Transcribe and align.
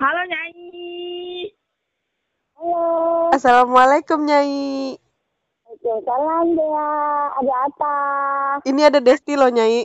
Halo 0.00 0.24
Nyai. 0.24 1.52
Halo. 2.56 2.84
Assalamualaikum 3.36 4.24
Nyai. 4.24 4.96
Waalaikumsalam 5.68 6.56
Dea. 6.56 6.88
Ada 7.36 7.54
apa? 7.68 7.94
Ini 8.64 8.80
ada 8.88 9.04
Desti 9.04 9.36
loh 9.36 9.52
Nyai. 9.52 9.84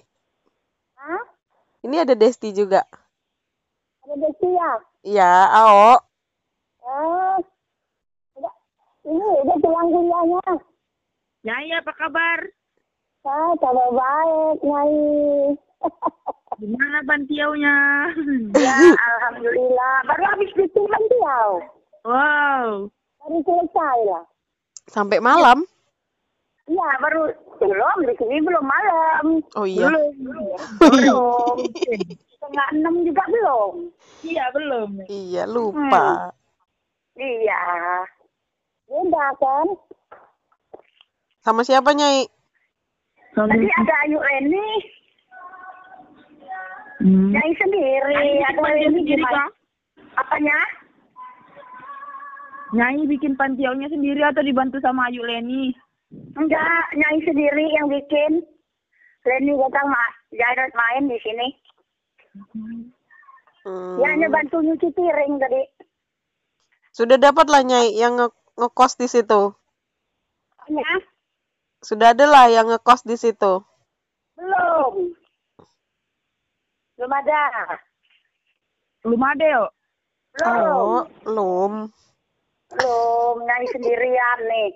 Hah? 0.95 1.23
Ini 1.83 2.07
ada 2.07 2.15
Desti 2.15 2.55
juga. 2.55 2.87
Ada 4.07 4.15
Desi 4.15 4.55
ya? 4.55 4.71
Iya, 5.03 5.31
Ao. 5.51 5.99
Eh, 6.79 7.35
udah, 8.39 8.55
ini 9.11 9.25
udah 9.43 9.57
pulang 9.59 9.87
kuliahnya. 9.91 10.47
Nyai 11.43 11.75
apa 11.75 11.91
kabar? 11.91 12.39
Ah, 13.27 13.51
kabar 13.59 13.89
baik, 13.91 14.57
Nyai. 14.63 14.95
Gimana 16.55 16.97
bantiaunya? 17.03 17.75
ya, 18.65 18.75
Alhamdulillah. 18.95 19.95
Baru 20.07 20.23
habis 20.31 20.49
bikin 20.55 20.83
bantiau. 20.87 21.49
wow. 22.07 22.69
Baru 23.19 23.37
selesai 23.43 23.97
lah. 24.07 24.23
Sampai 24.87 25.17
malam. 25.19 25.65
Iya, 26.65 26.89
baru 26.97 27.29
belum 27.61 27.97
di 28.09 28.13
sini 28.17 28.41
belum 28.41 28.65
malam. 28.65 29.25
Oh 29.53 29.65
iya. 29.69 29.85
Belum. 29.85 30.13
Belum. 30.81 31.55
Setengah 32.35 32.67
enam 32.73 32.95
juga 33.05 33.23
belum. 33.29 33.73
Iya 34.25 34.45
belum. 34.53 34.89
Iya, 35.05 35.43
lupa. 35.45 36.33
Iya. 37.17 37.61
Udah 38.89 39.29
kan? 39.37 39.67
Sama 41.41 41.61
siapa 41.61 41.93
Nyai? 41.93 42.25
Tadi 43.35 43.67
ada 43.67 43.95
Ayu 44.07 44.17
Reni, 44.17 44.67
Hmm. 47.05 47.29
Nyai 47.29 47.53
sendiri. 47.61 48.17
Reni 48.17 48.41
sendiri 48.49 48.99
gimana? 49.13 49.45
Apanya? 50.17 50.57
Nyai 52.73 53.05
bikin 53.05 53.37
pantiaunya 53.37 53.85
sendiri 53.93 54.25
atau 54.25 54.41
dibantu 54.41 54.81
sama 54.81 55.05
Ayu 55.13 55.21
Leni? 55.21 55.69
Enggak, 56.33 56.85
Nyai 56.97 57.21
sendiri 57.21 57.77
yang 57.77 57.93
bikin. 57.93 58.41
Reni 59.21 59.53
datang 59.53 59.85
ma 59.85 60.01
Jarod 60.33 60.73
main 60.73 61.05
di 61.05 61.17
sini. 61.21 61.47
Hmm. 63.69 64.01
Ya 64.01 64.09
hanya 64.09 64.25
bantu 64.33 64.65
nyuci 64.65 64.89
piring 64.89 65.37
tadi. 65.37 65.61
Sudah 66.89 67.21
dapat 67.21 67.45
lah 67.53 67.61
Nyai 67.61 67.93
yang 67.93 68.17
nge 68.17 68.33
ngekos 68.57 68.97
di 68.97 69.05
situ. 69.05 69.53
Ya, 70.73 70.93
Sudah 71.85 72.17
ada 72.17 72.25
lah 72.25 72.49
yang 72.49 72.65
ngekos 72.65 73.05
di 73.05 73.13
situ. 73.13 73.61
belum. 74.41 75.13
Belum 76.95 77.11
ada. 77.11 77.41
Belum 79.03 79.21
ada 79.21 79.45
yuk. 79.45 79.71
Belum. 80.35 80.63
Oh, 80.71 81.03
belum. 81.27 81.73
Belum. 82.71 83.35
Nyai 83.43 83.67
sendirian 83.71 84.39
nih. 84.47 84.71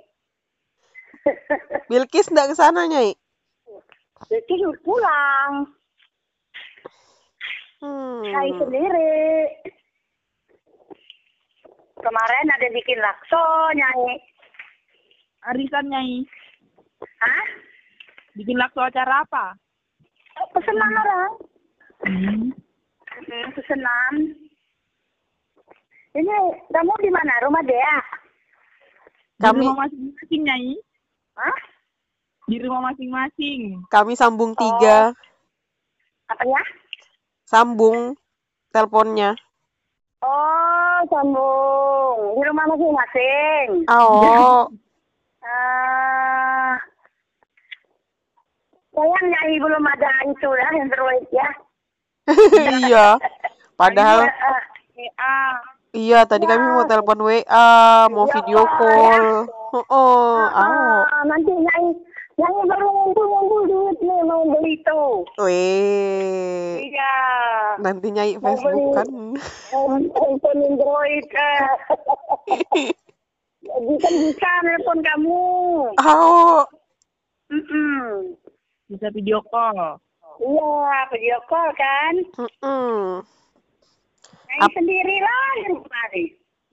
Bilkis 1.92 2.32
enggak 2.32 2.52
ke 2.52 2.56
sana 2.56 2.88
Nyai? 2.88 3.16
Jadi 4.28 4.54
pulang. 4.84 5.68
Hmm. 7.80 8.24
Nyai 8.24 8.52
sendiri. 8.60 9.20
Kemarin 12.00 12.56
ada 12.56 12.68
bikin 12.72 13.00
lakso, 13.04 13.44
Nyai. 13.76 14.20
Arisan 15.52 15.88
Nyai. 15.92 16.24
Hah? 17.24 17.48
Bikin 18.36 18.60
lakso 18.60 18.84
acara 18.84 19.24
apa? 19.24 19.56
Eh, 20.40 20.48
Pesanan 20.56 20.96
orang. 20.96 21.49
Hmm. 22.06 22.52
Hmm, 23.20 23.48
pesanan. 23.54 24.14
Ini 26.16 26.36
kamu 26.72 26.94
di 27.04 27.12
mana? 27.12 27.34
Rumah 27.46 27.64
Dea? 27.64 28.00
Di 29.38 29.44
Kami 29.46 29.64
rumah 29.68 29.86
masing-masing 29.86 30.42
Nyai. 30.44 30.74
Hah? 31.38 31.60
Di 32.50 32.58
rumah 32.60 32.82
masing-masing. 32.92 33.60
kami 33.88 34.18
sambung 34.18 34.58
tiga. 34.58 35.14
Apa 36.28 36.44
ya? 36.44 36.64
Sambung 37.46 38.18
teleponnya. 38.74 39.38
Oh, 40.26 41.00
sambung. 41.08 42.18
Di 42.36 42.42
rumah 42.48 42.66
masing-masing. 42.68 43.68
Oh, 43.88 44.68
Ah, 45.40 46.76
sayang 48.92 49.26
Nyai 49.32 49.56
belum 49.56 49.88
ada 49.88 50.12
itu 50.28 50.50
ya, 50.52 50.68
Android 50.76 51.24
ya. 51.32 51.48
iya. 52.82 53.18
Padahal 53.74 54.28
Eh, 54.28 54.32
WA. 55.00 55.36
iya 55.92 56.20
tadi 56.24 56.44
kami 56.44 56.66
mau 56.66 56.84
telepon 56.84 57.20
WA, 57.22 57.72
mau 58.08 58.26
Ya 58.26 58.34
video 58.36 58.62
call. 58.68 59.26
Oh, 59.70 59.86
oh, 59.86 59.86
oh. 59.88 60.38
ah, 60.52 61.22
nanti 61.24 61.50
Nyai, 61.50 61.86
Nyai 62.36 62.62
baru 62.66 62.88
ngumpul-ngumpul 62.90 63.62
duit 63.66 63.98
nih 64.00 64.20
mau 64.24 64.42
beli 64.48 64.74
itu. 64.76 65.02
Weh. 65.38 66.88
Iya. 66.88 67.16
Nanti 67.78 68.08
nyai 68.10 68.34
Mau 68.36 68.56
Facebook 68.56 68.66
beli. 68.66 68.96
kan. 68.96 69.08
Hand- 69.72 70.12
Handphone 70.12 70.62
Android. 70.66 71.26
Eh. 71.30 71.64
bisa 73.70 74.08
bisa 74.10 74.50
nelpon 74.64 75.00
kamu. 75.00 75.44
Oh, 75.96 76.64
Mm-mm. 77.50 78.34
Bisa 78.88 79.08
video 79.12 79.40
call. 79.46 80.00
Iya, 80.40 81.12
video 81.12 81.38
call 81.52 81.70
kan. 81.76 82.14
mm-mm. 82.40 83.20
Nyai 84.48 84.70
sendiri 84.72 85.18
lah 85.20 85.50
di 85.60 85.64
rumah 85.76 86.06
nih. 86.16 86.30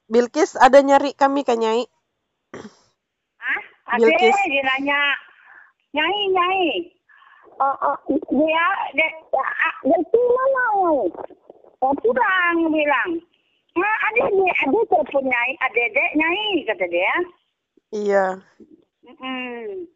Bilkis 0.06 0.54
ada 0.54 0.78
nyari 0.86 1.10
kami 1.18 1.42
kan 1.42 1.58
nyai? 1.58 1.82
Hah? 3.42 3.60
Ade, 3.98 4.06
Bilkis. 4.06 4.38
dia 4.46 4.62
nanya. 4.62 5.02
Nyai, 5.98 6.20
nyai. 6.30 6.66
Oh, 7.58 7.76
oh, 7.90 7.98
dia, 8.30 8.66
dia, 8.94 9.08
ah, 9.34 9.76
dia 9.82 9.98
itu 9.98 10.20
mana? 10.30 10.66
Oh, 11.82 11.94
pulang, 12.04 12.56
bilang. 12.70 13.10
Nah, 13.74 13.96
ada 14.08 14.30
dia, 14.30 14.52
ada 14.62 14.78
telepon 14.88 15.24
nyai, 15.26 15.52
ada 15.58 15.82
dek 15.90 16.10
nyai, 16.14 16.48
kata 16.70 16.84
dia. 16.86 17.14
Iya. 17.90 18.24
Mm-mm. 19.02 19.90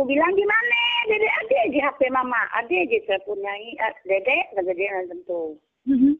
Aku 0.00 0.08
bilang 0.08 0.32
di 0.32 0.48
mana? 0.48 0.80
Dede 1.12 1.28
ada 1.28 1.58
di 1.68 1.76
HP 1.76 2.08
mama, 2.08 2.40
ada 2.56 2.72
di 2.72 2.96
telepon 3.04 3.36
nyai, 3.36 3.76
Ah, 3.84 3.92
dede, 4.08 4.48
kata 4.56 4.72
dia 4.72 5.04
tentu. 5.12 5.60
Hmm. 5.84 6.16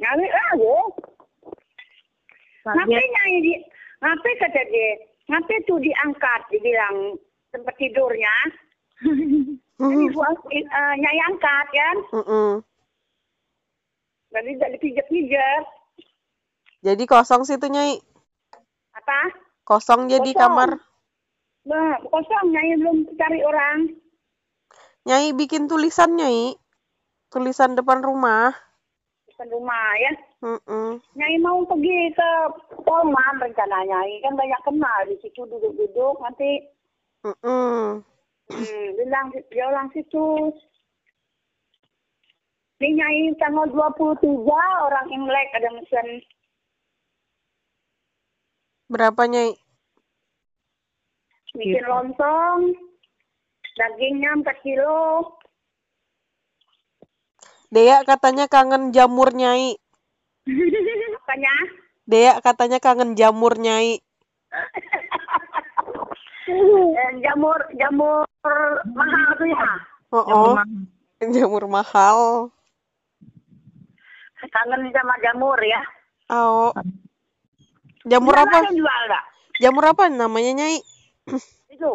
Nyari 0.00 0.24
aja. 0.24 0.76
Ngapain 2.64 2.88
Kaget. 2.88 3.12
nyai 3.12 3.36
di, 3.44 3.52
ngapain 4.00 4.40
kata 4.40 4.62
dia, 4.72 4.90
ngapain 5.28 5.68
tuh 5.68 5.76
diangkat, 5.84 6.40
dibilang 6.48 7.20
tempat 7.52 7.76
tidurnya. 7.76 8.36
Jadi 9.76 10.04
buat 10.16 10.36
uh, 10.48 10.94
nyai 10.96 11.20
angkat 11.28 11.66
kan, 11.68 11.96
Mm-mm. 12.16 12.64
jadi 14.32 14.50
jadi 14.56 14.76
pijat-pijat. 14.80 15.64
Jadi 16.80 17.04
kosong 17.04 17.44
situ 17.44 17.68
nyai. 17.68 18.00
Apa? 18.96 19.44
Kosong 19.68 20.08
jadi 20.08 20.32
Kosong. 20.32 20.40
kamar. 20.40 20.70
Nah, 21.66 21.98
kosong 22.06 22.54
nyai 22.54 22.78
belum 22.78 23.10
cari 23.18 23.42
orang. 23.42 23.90
Nyai 25.02 25.34
bikin 25.34 25.66
tulisan 25.66 26.14
nyai. 26.14 26.54
Tulisan 27.26 27.74
depan 27.74 28.06
rumah. 28.06 28.54
Bukan 29.26 29.50
rumah 29.50 29.90
ya. 29.98 30.12
Mm-mm. 30.46 31.02
Nyai 31.18 31.36
mau 31.42 31.66
pergi 31.66 32.14
ke 32.14 32.30
Polman 32.86 33.42
rencana 33.42 33.82
Nyai 33.82 34.22
kan 34.22 34.38
banyak 34.38 34.62
kenal 34.62 34.98
di 35.10 35.18
situ 35.18 35.42
duduk-duduk 35.42 36.22
nanti 36.22 36.70
Mm-mm. 37.26 38.00
hmm, 38.46 38.86
bilang 38.94 39.34
dia 39.34 39.66
ulang 39.66 39.90
situ. 39.90 40.54
Ini 42.78 42.94
Nyai 42.94 43.34
tanggal 43.42 43.66
23 43.74 44.22
orang 44.86 45.06
Imlek 45.10 45.50
ada 45.58 45.74
mesen 45.74 46.22
Berapa 48.86 49.26
nyai? 49.26 49.65
Bikin 51.56 51.84
lontong 51.88 52.76
dagingnya 53.76 54.30
4 54.44 54.64
kilo 54.64 55.36
Dea 57.66 58.06
katanya 58.06 58.46
kangen 58.46 58.94
jamur 58.94 59.34
nyai. 59.34 59.74
apanya 61.18 61.54
Dea 62.06 62.38
katanya 62.38 62.78
kangen 62.78 63.18
jamur 63.18 63.58
nyai. 63.58 63.98
Eh, 66.46 67.10
jamur 67.26 67.58
jamur 67.74 68.22
mahal 68.94 69.30
tuh 69.34 69.50
ya 69.50 69.66
Oh, 70.14 70.22
oh. 70.22 70.54
jamur 71.34 71.66
mahal. 71.66 72.54
kangen 74.46 74.86
sama 74.94 75.14
jamur 75.26 75.58
ya 75.58 75.82
Oh. 76.30 76.70
Jamur 78.06 78.38
apa? 78.38 78.70
jual 78.70 79.04
Jamur 79.58 79.84
apa 79.90 80.06
namanya 80.06 80.54
nyai? 80.62 80.78
Itu 81.70 81.92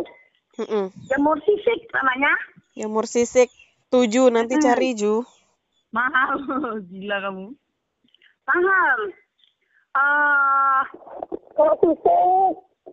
Mm-mm. 0.60 0.92
jamur 1.08 1.40
sisik 1.48 1.80
namanya 1.96 2.34
Jamur 2.76 3.06
sisik 3.08 3.48
tujuh 3.92 4.32
nanti 4.32 4.56
Mm-mm. 4.56 4.64
cari 4.64 4.96
ju. 4.96 5.24
Mahal. 5.92 6.40
Gila 6.92 7.18
kamu. 7.20 7.52
Mahal. 8.48 9.00
Ah, 9.92 10.88
kalau 11.52 11.76
susu 11.84 12.20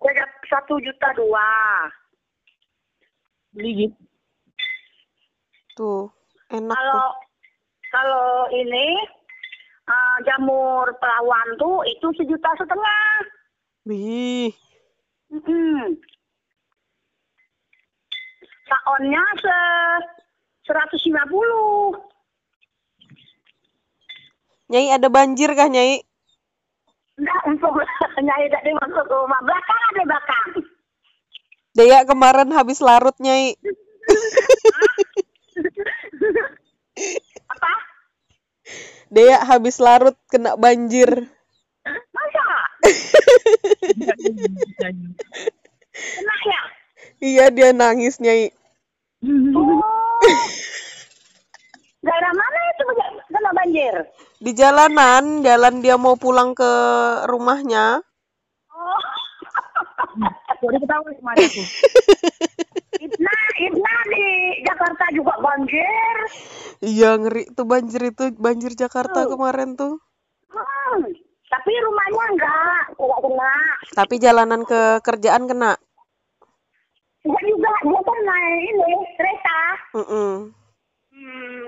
saya 0.02 0.26
satu 0.50 0.82
juta 0.82 1.14
dua. 1.14 1.50
Beli 3.54 3.86
gitu. 3.86 4.02
Tuh, 5.78 6.10
enak 6.50 6.74
tuh. 6.74 6.74
Kalau 6.74 7.06
kalau 7.94 8.26
ini 8.50 8.98
ah, 9.86 10.18
jamur 10.26 10.90
pelawan 10.98 11.48
tuh 11.54 11.86
itu 11.86 12.06
sejuta 12.18 12.50
setengah. 12.58 13.30
Wih, 13.86 14.50
Hmm. 15.30 15.94
Saonnya 18.68 19.24
se 19.40 19.56
150. 20.68 21.96
Nyai 24.68 24.92
ada 24.92 25.08
banjir 25.08 25.56
kah, 25.56 25.72
Nyai? 25.72 26.04
Enggak, 27.16 27.40
untuk 27.48 27.72
nyai 28.28 28.44
tadi 28.52 28.76
masuk 28.76 29.08
ke 29.08 29.14
rumah 29.16 29.40
belakang 29.40 29.80
ada 29.90 30.02
belakang. 30.04 30.46
Dea 31.72 32.04
kemarin 32.04 32.52
habis 32.52 32.84
larut, 32.84 33.16
Nyai. 33.16 33.56
Apa? 37.48 37.72
Dea 39.08 39.40
habis 39.48 39.80
larut 39.80 40.12
kena 40.28 40.60
banjir. 40.60 41.08
Masa? 42.12 42.44
Kena 45.98 46.36
ya? 46.46 46.62
Iya, 47.18 47.50
dia 47.50 47.72
nangis, 47.72 48.20
Nyai. 48.20 48.52
Oh. 49.28 49.82
Daerah 51.98 52.32
mana 52.32 52.58
itu 52.72 52.82
kena 53.28 53.50
banjir? 53.52 53.94
Di 54.40 54.52
jalanan, 54.56 55.44
jalan 55.44 55.74
dia 55.84 56.00
mau 56.00 56.16
pulang 56.16 56.56
ke 56.56 56.72
rumahnya. 57.28 58.00
Oh. 58.72 59.00
Udah 60.64 60.80
ketawa 60.80 61.10
kemarin 61.12 61.44
aku. 61.44 61.62
Itna, 62.98 63.34
Itna 63.62 63.94
di 64.10 64.26
Jakarta 64.66 65.04
juga 65.14 65.34
banjir. 65.38 66.16
Iya, 66.82 67.10
ngeri 67.20 67.42
tuh 67.54 67.66
banjir 67.68 68.02
itu, 68.10 68.24
banjir 68.34 68.72
Jakarta 68.74 69.26
Oh. 69.26 69.36
kemarin 69.36 69.76
tuh. 69.78 70.00
Hmm. 70.50 71.04
Tapi 71.48 71.72
rumahnya 71.84 72.24
enggak, 72.32 72.82
enggak 72.96 73.20
kena. 73.22 73.54
Tapi 73.94 74.14
jalanan 74.18 74.62
ke 74.64 74.80
kerjaan 75.04 75.44
kena. 75.46 75.76
Enggak 77.26 77.42
juga, 77.50 77.72
dia 77.82 78.00
kan 78.06 78.18
naik 78.22 78.62
ini, 78.62 78.90
kereta. 79.18 79.60
Mm-mm. 79.98 80.32
Hmm. 81.10 81.66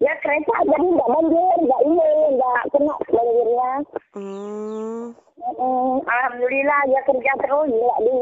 Ya 0.00 0.12
kereta 0.24 0.56
jadi 0.64 0.86
enggak 0.88 1.10
banjir, 1.12 1.56
enggak 1.60 1.80
ini, 1.84 2.08
enggak 2.32 2.60
kena 2.72 2.94
banjirnya. 3.12 3.72
Hmm. 4.16 5.02
Hmm, 5.40 5.96
Alhamdulillah 6.04 6.80
dia 6.88 7.00
kerja 7.04 7.32
terus, 7.44 7.68
enggak 7.68 7.98
di 8.00 8.12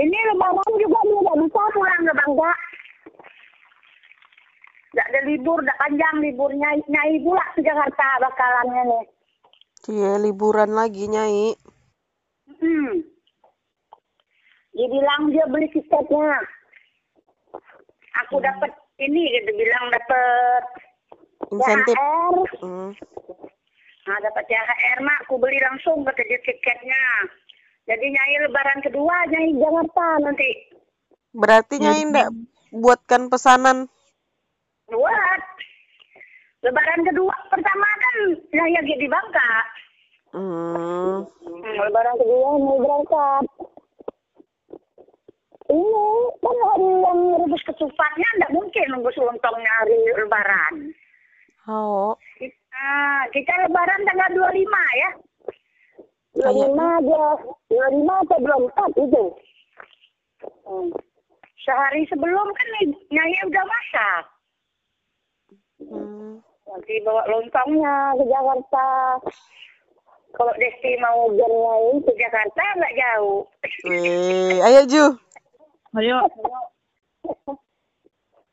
ini. 0.00 0.18
Lebaran 0.28 0.72
juga 0.76 0.98
dia 1.00 1.16
enggak 1.16 1.38
bisa 1.48 1.62
pulang 1.72 2.02
ke 2.04 2.12
Bangga. 2.12 2.52
Enggak 4.90 5.06
ada 5.08 5.20
libur, 5.24 5.58
enggak 5.64 5.80
panjang 5.80 6.16
liburnya. 6.20 6.68
Nyai 6.92 7.16
pula 7.24 7.44
ke 7.56 7.60
Jakarta 7.64 8.06
bakalannya 8.20 8.82
nih. 8.84 9.04
Iya, 9.88 10.20
liburan 10.20 10.76
lagi, 10.76 11.08
Nyai. 11.08 11.56
Hmm. 12.60 13.00
Dia 14.74 14.86
bilang 14.86 15.34
dia 15.34 15.44
beli 15.50 15.66
tiketnya. 15.74 16.38
Aku 18.26 18.38
dapat 18.38 18.70
ini, 19.02 19.26
dia 19.42 19.54
bilang 19.54 19.84
dapat 19.90 20.62
Insentif. 21.50 21.96
THR. 21.96 22.36
Hmm. 22.62 22.90
Nah, 24.06 24.18
dapat 24.22 24.44
THR 24.46 24.98
mak, 25.02 25.18
aku 25.26 25.34
beli 25.38 25.58
langsung 25.62 26.06
kata 26.06 26.22
dia 26.22 26.38
tiketnya. 26.46 27.02
Jadi 27.90 28.06
nyai 28.06 28.34
lebaran 28.46 28.80
kedua 28.86 29.14
nyai 29.26 29.50
Jakarta 29.58 30.06
nanti. 30.22 30.50
Berarti 31.34 31.74
Nyai 31.82 32.06
ndak 32.06 32.28
buatkan 32.70 33.26
pesanan. 33.30 33.90
Buat. 34.90 35.42
Lebaran 36.60 37.02
kedua 37.06 37.34
pertama 37.50 37.88
kan 37.88 38.16
nyai 38.54 38.74
lagi 38.78 38.94
di 38.94 39.08
Bangka. 39.10 39.50
Hmm. 40.30 41.26
Hmm, 41.42 41.74
lebaran 41.82 42.14
kedua 42.20 42.48
mau 42.62 42.78
berangkat. 42.78 43.44
Ini 45.70 46.06
kan 46.42 46.56
hari 46.74 46.88
yang 46.98 47.20
rebus 47.46 47.62
ketupatnya 47.62 48.28
enggak 48.34 48.54
mungkin 48.58 48.86
nunggu 48.90 49.10
selontongnya 49.14 49.72
hari 49.78 49.94
lebaran. 50.18 50.74
Oh. 51.70 52.18
Ah, 52.74 53.22
kita 53.30 53.52
lebaran 53.68 54.02
tanggal 54.02 54.50
25 54.50 54.66
ya. 54.98 55.10
25 56.42 56.74
aja. 56.74 57.24
25 57.70 58.22
atau 58.26 58.38
24 58.98 59.04
itu. 59.06 59.24
Hmm. 60.66 60.90
Sehari 61.60 62.02
sebelum 62.10 62.46
kan 62.50 62.68
Nyai 63.14 63.34
udah 63.46 63.64
masak. 63.68 64.22
Hmm. 65.86 66.42
Nanti 66.66 66.94
bawa 67.06 67.22
lontongnya 67.30 67.94
ke 68.18 68.24
Jakarta. 68.26 68.88
Kalau 70.34 70.54
Desti 70.58 70.98
mau 70.98 71.30
Nyai 71.30 71.94
ke 72.02 72.12
Jakarta 72.18 72.64
nggak 72.74 72.96
jauh. 72.98 73.40
Wih, 73.86 74.58
ayo 74.66 74.82
Ju. 74.90 75.29
Ayo. 75.90 76.18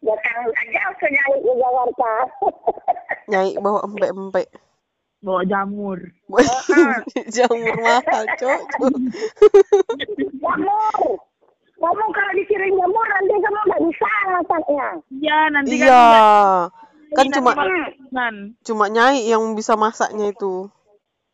Datang 0.02 0.38
aja 0.50 0.84
ke 0.98 1.08
Nyai 1.10 1.38
ke 1.38 1.52
Jakarta. 1.54 2.12
Nyai 3.30 3.52
bawa 3.62 3.80
empek-empek. 3.86 4.48
Bawa 5.22 5.42
jamur. 5.46 6.00
Jamur 7.36 7.76
mahal, 7.82 8.24
Cok. 8.38 8.62
Jamur. 10.42 10.98
Kamu 11.78 12.06
kalau 12.10 12.34
dikirim 12.34 12.74
jamur 12.74 13.06
nanti 13.06 13.34
kamu 13.38 13.60
nggak 13.70 13.84
bisa 13.86 14.10
masaknya. 14.34 14.88
Iya, 15.14 15.38
nanti 15.54 15.76
kan 15.78 15.86
Iya. 15.86 16.06
Kan 17.14 17.26
cuma 17.38 17.52
cuma 18.66 18.86
Nyai 18.90 19.30
yang 19.30 19.54
bisa 19.54 19.78
masaknya 19.78 20.34
itu. 20.34 20.74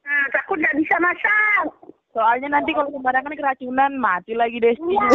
Nah, 0.03 0.25
takut 0.35 0.59
nggak 0.59 0.75
bisa 0.75 0.95
masak. 0.99 1.92
Soalnya 2.13 2.53
nanti 2.53 2.77
kalau 2.77 2.93
sembarangan 2.93 3.33
keracunan 3.33 3.91
mati 3.97 4.37
lagi 4.37 4.61
Desti. 4.61 4.85
Iya. 4.85 5.01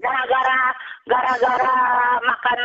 Gara-gara 0.00 0.60
gara-gara 1.04 1.76
makan 2.24 2.60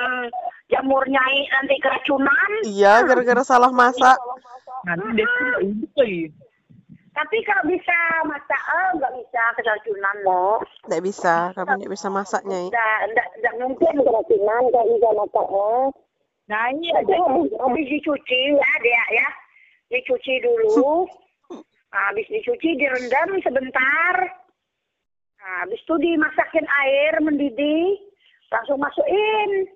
jamur 0.72 1.04
nyai 1.12 1.40
nanti 1.52 1.76
keracunan. 1.84 2.50
Iya, 2.64 3.04
gara-gara 3.04 3.44
salah 3.44 3.76
masak. 3.76 4.16
Nanti 4.88 5.20
Desti 5.20 5.44
uy. 6.00 6.32
Tapi 7.16 7.38
kalau 7.48 7.64
bisa 7.68 7.98
masak, 8.28 8.60
eh, 8.60 8.90
nggak 9.00 9.14
bisa 9.20 9.42
keracunan 9.56 10.16
loh. 10.28 10.60
Nggak 10.88 11.04
bisa, 11.04 11.36
kamu 11.56 11.80
nggak 11.80 11.94
bisa 11.96 12.08
masak, 12.12 12.42
Nyai. 12.44 12.68
Nggak, 12.68 13.00
nggak, 13.12 13.28
nggak 13.40 13.56
mungkin 13.56 13.94
keracunan 14.04 14.64
kalau 14.68 14.88
bisa 14.92 15.10
masaknya. 15.16 15.72
Nah, 16.46 16.70
ada 16.70 17.16
habis, 17.26 17.52
habis 17.56 17.86
dicuci 17.88 18.40
ya 18.54 18.72
dia 18.84 19.04
ya. 19.16 19.28
Dicuci 19.92 20.34
dulu. 20.44 21.08
Habis 21.96 22.28
dicuci 22.28 22.76
direndam 22.76 23.40
sebentar. 23.40 24.16
Nah, 25.40 25.56
habis 25.64 25.80
itu 25.80 25.96
dimasakin 25.96 26.68
air 26.68 27.14
mendidih. 27.24 27.96
Langsung 28.52 28.84
masukin. 28.84 29.72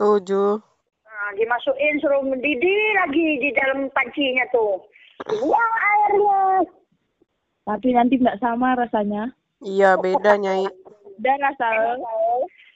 Tujuh. 0.00 0.56
Nah, 1.04 1.28
dimasukin 1.36 2.00
suruh 2.00 2.24
mendidih 2.24 2.84
lagi 2.96 3.28
di 3.44 3.50
dalam 3.52 3.92
pancinya 3.92 4.48
tuh. 4.48 4.80
Buang 5.28 5.74
airnya. 5.76 6.42
tapi 7.60 7.92
nanti 7.92 8.18
nggak 8.18 8.40
sama 8.40 8.72
rasanya. 8.74 9.30
Iya, 9.60 10.00
beda, 10.00 10.40
Nyai. 10.40 10.64
Dan 11.20 11.38
asal 11.44 11.76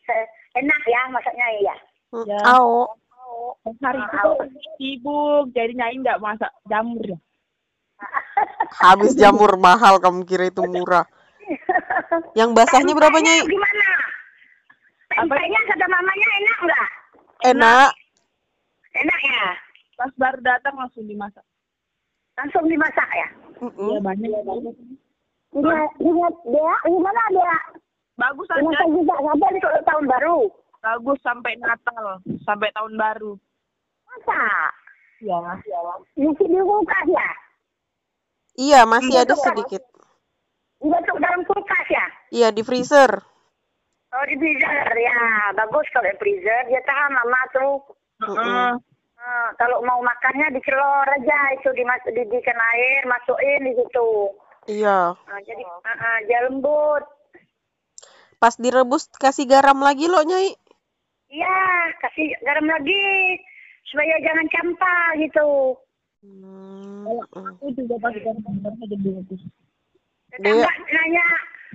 Eh, 0.04 0.26
Enak 0.60 0.82
ya 0.84 1.02
masaknya 1.08 1.46
ya. 1.64 1.76
Ya. 2.28 2.40
Ao. 2.44 2.92
hari 3.80 3.96
itu 3.96 4.16
tuh 4.20 4.36
sibuk, 4.76 5.44
jadi 5.56 5.72
Nyai 5.72 5.96
nggak 6.04 6.20
masak 6.20 6.52
jamur 6.68 7.00
ya. 7.00 7.18
Habis 8.82 9.14
jamur 9.14 9.54
mahal, 9.56 10.02
kamu 10.02 10.26
kira 10.26 10.50
itu 10.50 10.62
murah. 10.66 11.06
Yang 12.38 12.50
basahnya 12.56 12.92
berapa, 12.94 13.18
Nyai? 13.18 13.46
Gimana? 13.46 13.88
Tempenya 15.14 15.60
kata 15.70 15.86
mamanya 15.86 16.28
enak 16.42 16.58
nggak? 16.66 16.88
Enak. 17.54 17.90
Enak 18.98 19.20
ya? 19.22 19.46
Pas 19.94 20.12
baru 20.18 20.38
datang 20.42 20.74
langsung 20.74 21.06
dimasak. 21.06 21.44
Langsung 22.34 22.66
dimasak 22.66 23.08
ya? 23.14 23.28
Mm-mm. 23.62 23.94
Ya 23.94 24.00
banyak. 24.02 24.30
Dia, 25.54 25.80
dia, 26.02 26.28
dia, 26.50 26.74
gimana 26.82 27.22
dia? 27.30 27.56
Bagus 28.18 28.50
aja. 28.50 28.82
juga 28.90 29.14
sampai 29.22 29.54
untuk 29.54 29.70
tahun 29.86 30.04
baru. 30.10 30.38
Bagus 30.82 31.18
sampai 31.22 31.52
Natal, 31.62 32.20
sampai 32.42 32.68
tahun 32.74 32.94
baru. 32.98 33.38
Masa? 34.04 34.42
Ya. 35.22 35.38
Masih 36.18 36.46
di 36.46 36.58
kulkas 36.58 37.06
ya? 37.08 37.30
Iya, 38.54 38.86
masih 38.86 39.16
ada 39.18 39.34
sedikit. 39.34 39.82
Dimasuk 40.78 41.16
dalam 41.18 41.42
kulkas 41.48 41.86
ya? 41.90 42.06
Iya, 42.30 42.48
di 42.54 42.62
freezer. 42.62 43.10
Oh 44.14 44.24
di 44.30 44.36
freezer 44.38 44.94
ya, 44.94 45.50
bagus 45.58 45.90
kalau 45.90 46.06
di 46.06 46.14
freezer 46.22 46.70
dia 46.70 46.82
tahan 46.86 47.12
lama 47.18 47.40
tuh. 47.50 47.74
Ah, 49.24 49.48
kalau 49.56 49.80
mau 49.82 50.04
makannya 50.04 50.52
dicelor 50.54 51.08
aja 51.08 51.38
itu 51.56 51.72
dimas 51.72 51.98
didikan 52.06 52.60
air, 52.76 53.02
masukin 53.08 53.64
di 53.66 53.72
situ. 53.74 54.10
Iya. 54.70 55.16
Ah, 55.16 55.40
jadi 55.42 55.64
ah, 55.64 55.90
ah, 55.90 56.18
dia 56.28 56.46
lembut. 56.46 57.02
Pas 58.38 58.54
direbus 58.60 59.08
kasih 59.16 59.48
garam 59.48 59.80
lagi 59.80 60.06
lo, 60.06 60.20
Nyai. 60.22 60.52
Iya, 61.32 61.58
kasih 62.04 62.38
garam 62.44 62.68
lagi 62.68 63.40
supaya 63.88 64.14
jangan 64.22 64.46
campur 64.52 65.10
gitu. 65.18 65.50
Hmm. 66.24 67.04
Aku 67.52 67.68
juga 67.76 67.94
pas 68.00 68.16
gambar 68.16 68.72
ada 68.72 68.96
bagus. 68.96 69.42
Tetangga 70.32 70.66
nanya, 70.88 71.26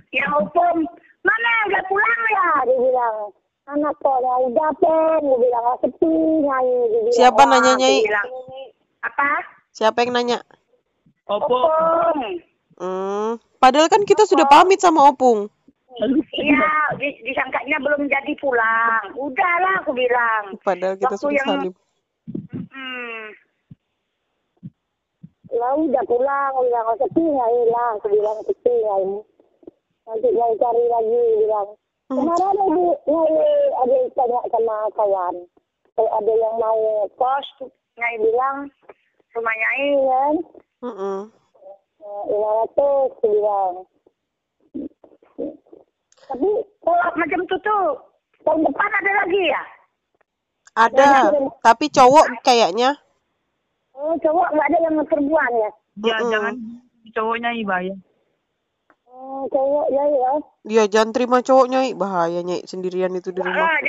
ya 0.09 0.25
opung, 0.35 0.83
mana 1.21 1.51
udah 1.69 1.83
pulang 1.85 2.21
ya? 2.27 2.47
Dia 2.65 2.77
bilang, 2.81 3.15
anak 3.69 3.93
kok 4.01 4.17
ya 4.19 4.33
udah 4.49 4.69
pen, 4.81 5.21
dia 5.21 5.37
bilang 5.37 5.65
sepi 5.79 6.09
nyai. 6.41 6.71
Bilang, 6.89 7.13
Siapa 7.13 7.41
nanya, 7.45 7.73
Nyai? 7.77 7.97
bilang, 8.03 8.29
apa? 8.99 9.29
Siapa 9.69 9.97
yang 10.01 10.11
nanya? 10.11 10.37
Opung. 11.29 12.19
Hmm. 12.75 13.37
Padahal 13.59 13.87
kan 13.87 14.01
kita 14.03 14.25
sudah 14.25 14.49
pamit 14.49 14.81
sama 14.81 15.07
Opung. 15.07 15.45
Iya, 16.31 16.63
di- 16.95 17.19
disangkanya 17.21 17.75
belum 17.77 18.07
jadi 18.07 18.33
pulang. 18.39 19.13
Udahlah, 19.13 19.83
aku 19.83 19.91
bilang. 19.91 20.55
Padahal 20.63 20.95
kita 20.95 21.11
Waktu 21.11 21.21
sudah 21.21 21.35
yang- 21.37 21.47
salim. 21.69 21.73
Lah 25.49 25.73
udah 25.73 26.03
pulang, 26.05 26.53
bilang 26.61 26.85
oh, 26.93 26.97
sepi 27.01 27.25
nyai 27.25 27.61
lah, 27.73 27.97
aku 27.97 28.13
bilang 28.13 28.37
sepi 28.45 28.69
nyai. 28.69 29.17
Nanti 30.05 30.27
nyai 30.29 30.53
cari 30.61 30.83
lagi, 30.85 31.23
bilang. 31.41 31.69
Kemarin 32.09 32.57
ibu 32.69 32.85
nyai 33.09 33.53
ada 33.81 33.93
yang 33.93 34.09
tanya 34.13 34.39
sama 34.53 34.77
kawan. 34.93 35.35
Kalau 35.97 36.11
ada 36.21 36.33
yang 36.37 36.55
mau 36.61 37.09
kos, 37.17 37.47
nyai 37.97 38.15
bilang 38.21 38.69
rumah 39.33 39.55
nyai 39.57 39.87
kan. 40.05 40.35
Mm-mm. 40.85 41.19
Lima 42.29 42.49
ratus, 42.61 43.09
bilang. 43.25 43.73
Tapi 46.29 46.49
kalau 46.85 47.13
macam 47.17 47.39
itu 47.41 47.57
tuh, 47.65 47.85
tahun 48.45 48.69
depan 48.69 48.89
ada 49.01 49.11
lagi 49.25 49.43
ya? 49.49 49.63
Ada, 50.77 51.09
tapi 51.65 51.89
cowok 51.89 52.45
kayaknya. 52.45 53.01
Oh, 53.99 54.15
cowok 54.15 54.47
nggak 54.55 54.67
ada 54.71 54.77
yang 54.87 54.95
perempuan 55.03 55.51
ya? 55.51 55.69
Ya 55.99 56.15
Mm-mm. 56.23 56.31
jangan 56.31 56.55
cowoknya 57.11 57.51
ibaya. 57.59 57.95
Oh, 59.11 59.43
cowok 59.51 59.91
ya 59.91 60.03
ya. 60.07 60.31
Dia 60.63 60.83
jangan 60.87 61.11
terima 61.11 61.43
cowok, 61.43 61.67
Nyai. 61.67 61.91
Bahaya, 61.91 62.39
Nyai. 62.39 62.63
Sendirian 62.63 63.11
itu 63.19 63.35
di 63.35 63.43
rumah. 63.43 63.67
Ah, 63.67 63.79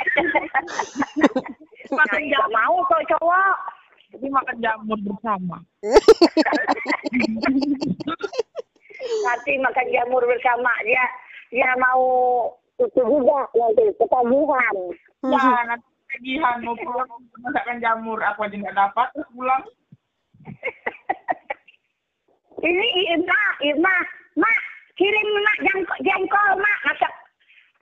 Makan 1.99 2.21
nggak 2.27 2.47
mau 2.51 2.75
kalau 2.91 3.03
cowok. 3.15 3.55
Tapi 4.11 4.27
makan 4.27 4.57
jamur 4.59 4.99
bersama. 4.99 5.57
Nanti 9.23 9.51
makan 9.63 9.87
jamur 9.87 10.23
bersama 10.27 10.71
dia 10.83 10.99
dia 11.47 11.71
mau 11.79 12.03
itu 12.75 12.99
juga 12.99 13.47
nanti 13.55 13.87
ketagihan. 13.95 14.75
Ya 15.23 15.63
nanti 15.63 15.87
tagihan 16.11 16.59
mau 16.59 16.75
pulang 16.75 17.07
masakan 17.39 17.79
jamur 17.79 18.19
aku 18.19 18.43
aja 18.43 18.55
nggak 18.59 18.75
dapat 18.75 19.07
terus 19.15 19.31
pulang. 19.31 19.63
Ini 22.61 22.87
Irma, 23.17 23.41
Irma, 23.65 23.95
mak 24.37 24.59
kirim 24.93 25.27
mak 25.41 25.57
jengkol, 25.65 25.97
jengkol 26.05 26.49
mak 26.61 26.77
masak 26.85 27.13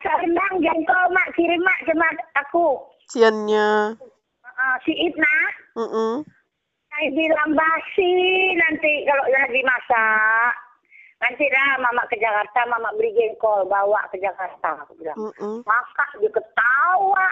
rendang 0.07 0.55
jengkol 0.63 1.05
mak 1.11 1.27
kirim 1.35 1.59
mak 1.59 1.79
sama 1.83 2.07
aku. 2.39 2.79
Siannya. 3.11 3.99
Si 4.87 4.91
Irma, 4.91 5.35
Mm-mm. 5.79 6.23
saya 6.91 7.07
bilang 7.15 7.51
basi 7.55 8.11
nanti 8.55 9.03
kalau 9.03 9.25
lagi 9.27 9.61
masak. 9.67 10.53
Nanti 11.19 11.43
dah 11.51 11.75
mama 11.83 12.07
ke 12.07 12.15
Jakarta, 12.15 12.63
mama 12.71 12.95
beli 12.95 13.11
jengkol 13.15 13.67
bawa 13.67 14.07
ke 14.07 14.19
Jakarta. 14.23 14.79
Aku 14.87 14.95
bilang. 14.95 15.19
Mm-mm. 15.19 15.63
Maka 15.67 16.07
dia 16.23 16.31
ketawa. 16.31 17.27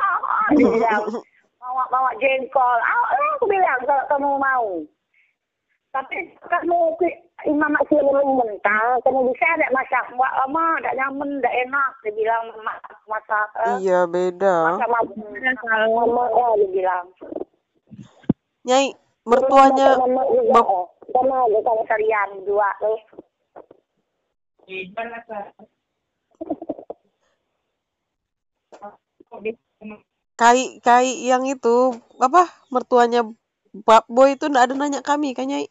dia 0.56 0.68
bilang, 0.68 1.04
bawa 1.64 1.84
bawa 1.88 2.12
jengkol. 2.20 2.78
Ah, 2.84 3.16
aku 3.40 3.48
bilang 3.48 3.80
kalau 3.88 4.04
kamu 4.12 4.30
mau. 4.36 4.68
Tapi 5.90 6.16
kamu 6.38 6.78
imam 7.50 7.70
masih 7.74 7.98
belum 7.98 8.38
mentah, 8.38 8.94
kamu 9.02 9.26
bisa 9.34 9.46
ada 9.58 9.66
masak. 9.74 10.06
Wah, 10.14 10.30
lama, 10.46 10.78
tidak 10.78 10.94
nyaman, 11.02 11.42
tidak 11.42 11.54
enak. 11.66 11.92
Dia 12.06 12.12
bilang 12.14 12.44
masak 12.62 12.98
masak. 13.10 13.48
eh, 13.58 13.76
Iya, 13.82 14.06
beda. 14.06 14.54
Masak 14.70 14.86
mama, 14.86 15.90
mama 15.90 16.24
ya, 16.30 16.46
dia 16.62 16.68
bilang. 16.70 17.06
Nyai, 18.62 18.86
mertuanya 19.26 19.98
Bap-. 20.54 20.94
Sama 21.10 21.42
aja 21.42 21.58
kalau 21.66 21.82
kalian 21.90 22.30
dua. 22.46 22.70
Eh. 22.86 23.00
Eh. 24.70 24.86
Kai 30.38 30.78
Kai 30.78 31.26
yang 31.26 31.42
itu 31.50 31.98
apa 32.22 32.46
mertuanya 32.70 33.26
Pak 33.74 34.06
Boy 34.06 34.38
itu 34.38 34.46
ndak 34.46 34.70
ada 34.70 34.74
nanya 34.78 35.00
kami 35.02 35.34
kan 35.34 35.50
Nyai? 35.50 35.66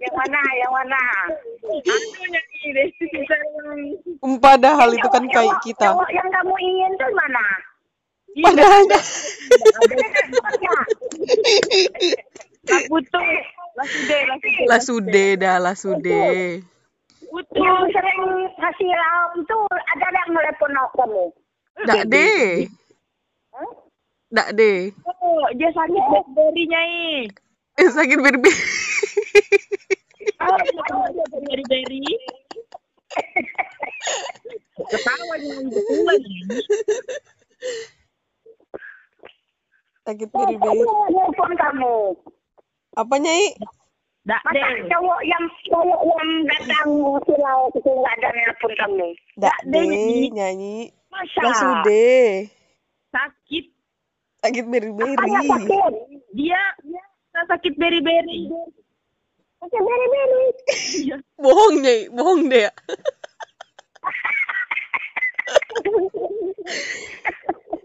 Yang 0.00 0.14
mana, 0.16 0.40
yang 0.56 0.72
mana? 0.72 1.02
Aku. 4.20 4.38
Padahal 4.38 4.88
itu 4.94 5.08
kan 5.10 5.24
cowok- 5.26 5.60
kita. 5.64 5.88
Yang 6.12 6.28
kamu 6.30 6.54
ingin 6.60 6.90
tuh 6.96 7.10
mana? 7.12 7.46
Padahal 8.30 8.82
Lah 12.70 12.80
putus. 12.86 13.44
Lah 13.74 13.86
sudah, 13.88 14.20
lah 14.28 14.38
sudah. 14.38 14.66
lah 14.68 14.80
sude 14.84 15.26
dah 15.40 15.56
lah 15.58 15.74
sude. 15.74 16.62
Putus. 17.30 17.56
Yang 17.56 17.82
sering 17.94 18.22
ngasih 18.58 18.90
lauk 18.94 19.32
tuh 19.48 19.64
ada 19.70 20.06
yang 20.06 20.28
nelpon 20.34 20.70
kamu. 20.94 21.24
Ndak 21.86 22.02
deh. 22.06 22.68
Ndak 24.30 24.48
deh. 24.54 24.94
Oh, 25.02 25.42
dia 25.58 25.70
sakit 25.74 26.04
dari 26.38 26.62
nyai. 26.70 27.26
Eh, 27.82 27.90
sakit 27.90 28.18
berbi. 28.22 28.50
Oh, 30.38 30.56
dari 31.50 31.64
dari. 31.66 32.02
Ketawa 34.80 35.34
jangan 35.34 35.66
betulan. 35.66 36.20
sakit 40.06 40.28
berbi. 40.30 40.70
nelpon 41.10 41.52
kamu. 41.58 41.96
Apa 42.94 43.14
Nyai? 43.18 43.58
Dak 44.30 44.42
deh. 44.54 44.86
cowok 44.86 45.20
yang 45.26 45.44
cowok 45.66 46.00
yang 46.06 46.30
datang 46.46 46.88
ngasih 47.02 47.38
lauk 47.42 47.74
itu 47.74 47.90
nggak 47.90 48.14
ada 48.14 48.28
nelpon 48.30 48.72
kamu. 48.78 49.08
Ndak 49.42 49.58
deh, 49.66 49.84
nyanyi. 50.30 50.94
Masa? 51.10 51.40
Lah 51.42 51.54
sude. 51.58 52.14
Sakit. 53.10 53.79
Sakit 54.40 54.64
beri-beri. 54.72 55.32
Dia 56.32 56.62
dia 56.80 57.02
sakit 57.44 57.76
beri-beri. 57.76 58.48
Sakit 59.60 59.80
beri-beri. 59.84 60.44
Iya. 61.04 61.16
Bohong 61.36 61.76
Nyai, 61.84 62.08
bohong 62.08 62.48
deh. 62.48 62.64
ya. 62.64 62.72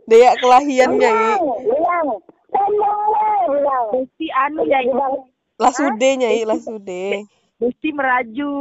Dea 0.08 0.32
kelahian 0.40 0.96
Nyai. 0.96 1.12
Bilang, 1.12 1.60
bilang. 1.68 2.08
Sombong 2.56 3.04
deh, 3.12 3.42
bilang. 3.52 3.86
Desti 4.00 4.28
anu 4.32 4.62
nyai. 4.64 4.88
Bilang, 4.88 5.14
Lah 5.60 5.72
sude 5.76 6.10
Nyai, 6.20 6.42
lah 6.48 6.60
sude. 6.60 7.28
Desti 7.60 7.90
meraju, 7.92 8.52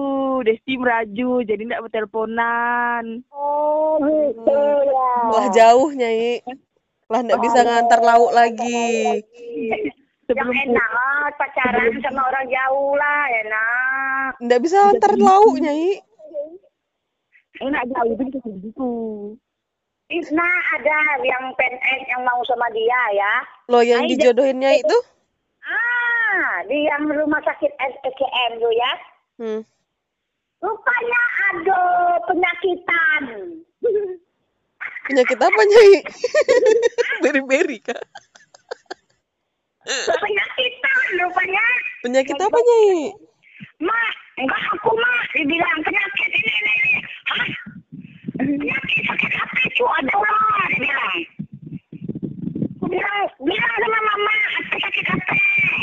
Desti 0.42 0.74
meraju, 0.78 1.30
jadi 1.46 1.62
ndak 1.62 1.82
berteleponan. 1.86 3.22
Oh 3.30 4.02
gitu 4.02 4.58
ya. 4.90 5.10
Lah 5.30 5.46
jauh 5.54 5.90
Nyai. 5.94 6.42
Lah 7.14 7.22
ndak 7.22 7.38
bisa 7.46 7.62
ngantar 7.62 8.02
lauk 8.02 8.34
lagi. 8.34 9.22
Yang 9.70 9.94
Sebelum 10.24 10.50
enak 10.50 10.88
ah, 10.88 11.28
pacaran 11.36 11.94
sama 12.00 12.26
orang 12.32 12.48
jauh 12.48 12.96
lah 12.96 13.22
enak. 13.44 14.30
Ndak 14.40 14.60
bisa 14.64 14.90
antar 14.90 15.14
lauk 15.20 15.54
Nyai. 15.60 16.00
enak 17.62 17.82
jauh 17.86 18.10
itu 18.18 18.22
bisa 18.26 18.40
segitu. 18.42 18.92
Nah 20.34 20.58
ada 20.74 20.98
yang 21.22 21.54
PNS 21.54 22.02
yang 22.08 22.22
mau 22.26 22.40
sama 22.48 22.66
dia 22.72 23.02
ya. 23.14 23.34
Lo 23.68 23.84
yang 23.84 24.08
dijodohin 24.08 24.64
Nyai 24.64 24.80
itu? 24.80 24.98
Ah, 25.62 26.64
di 26.66 26.82
yang 26.88 27.04
rumah 27.04 27.44
sakit 27.44 27.70
SPCM 27.70 28.52
tuh 28.58 28.72
ya. 28.72 28.92
Hmm. 29.38 29.60
Rupanya 30.64 31.22
ada 31.52 31.80
penyakitan. 32.26 33.22
Penyakit 35.04 35.36
apa, 35.36 35.60
Nyai? 35.68 35.92
Beri-beri, 37.22 37.78
Kak. 37.84 38.00
Penyakit 39.84 40.72
rupanya. 41.20 41.64
Penyakit 42.00 42.38
apa, 42.40 42.56
Nyai? 42.56 43.12
Ma, 43.84 44.00
enggak 44.40 44.62
aku 44.72 44.90
ma. 44.96 45.12
dibilang 45.36 45.80
penyakit 45.84 46.30
ini 46.32 46.52
ini. 46.56 46.76
Penyakit 48.40 49.02
sakit 49.04 49.32
apa 49.36 49.58
itu 49.68 49.84
ada 49.84 50.14
orang 50.16 50.68
dibilang. 50.72 51.16
Aku 52.80 52.86
bilang, 52.88 53.28
bilang 53.44 53.74
sama 53.76 53.98
mama, 54.00 54.34
sakit 54.72 55.04
hati. 55.04 55.73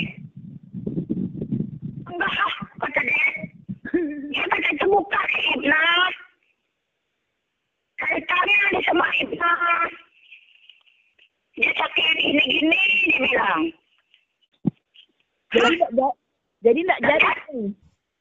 Jadi 15.52 15.76
nggak 15.78 15.92
ja- 15.94 16.18
jadi 16.64 16.80
nggak 16.80 17.02
jadi. 17.04 17.60